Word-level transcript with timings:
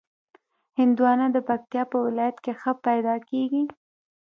هندوانه 0.79 1.27
د 1.35 1.37
پکتیا 1.47 1.83
په 1.91 1.97
ولایت 2.05 2.37
کې 2.43 2.51
ښه 2.61 2.71
پیدا 2.85 3.15
کېږي. 3.29 3.63